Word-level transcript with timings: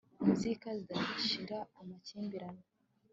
inzika 0.25 0.67
zidashira, 0.79 1.57
amakimbirane 1.81 2.63